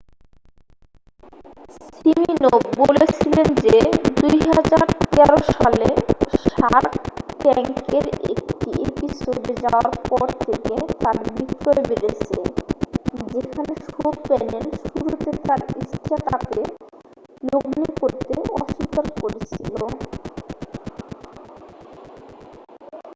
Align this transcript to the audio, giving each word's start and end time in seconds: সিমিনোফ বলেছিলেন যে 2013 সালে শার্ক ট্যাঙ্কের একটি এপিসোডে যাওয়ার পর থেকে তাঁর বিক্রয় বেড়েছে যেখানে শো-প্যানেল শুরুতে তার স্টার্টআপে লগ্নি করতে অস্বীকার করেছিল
সিমিনোফ 1.95 2.61
বলেছিলেন 2.81 3.47
যে 3.63 3.75
2013 4.15 5.37
সালে 5.53 5.89
শার্ক 6.47 6.93
ট্যাঙ্কের 7.41 8.05
একটি 8.33 8.69
এপিসোডে 8.85 9.53
যাওয়ার 9.63 9.87
পর 10.09 10.27
থেকে 10.45 10.73
তাঁর 11.01 11.17
বিক্রয় 11.35 11.81
বেড়েছে 11.89 12.37
যেখানে 13.31 13.73
শো-প্যানেল 13.87 14.65
শুরুতে 14.83 15.31
তার 15.47 15.61
স্টার্টআপে 15.91 16.61
লগ্নি 17.43 17.85
করতে 18.01 18.33
অস্বীকার 18.55 19.05
করেছিল 19.21 19.75